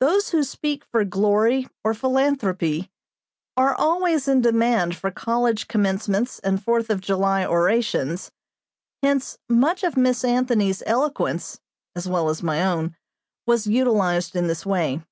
[0.00, 2.90] Those who speak for glory or philanthropy
[3.54, 8.30] are always in demand for college commencements and Fourth of July orations,
[9.02, 11.60] hence much of Miss Anthony's eloquence,
[11.94, 12.96] as well as my own,
[13.46, 15.02] was utilized in this way.